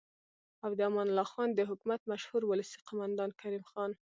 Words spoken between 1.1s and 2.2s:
خان د حکومت